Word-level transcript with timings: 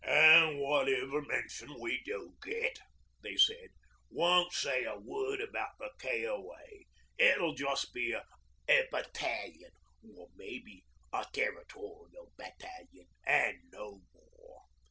'And 0.03 0.57
whatever 0.57 1.21
mention 1.21 1.79
we 1.79 2.01
do 2.03 2.33
get,' 2.41 2.79
they 3.21 3.35
said, 3.37 3.69
'won't 4.09 4.51
say 4.51 4.83
a 4.83 4.97
word 4.97 5.41
about 5.41 5.77
the 5.77 5.91
K.O.A. 5.99 6.87
It'll 7.19 7.53
just 7.53 7.93
be 7.93 8.11
a 8.11 8.23
"battalion," 8.91 9.69
or 10.17 10.27
maybe 10.35 10.83
"a 11.13 11.23
Territorial 11.31 12.33
battalion," 12.35 13.09
and 13.27 13.59
no 13.71 14.01
more.' 14.15 14.63